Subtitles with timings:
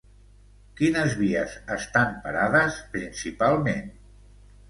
[0.79, 3.85] Quines vies estan parades, principalment?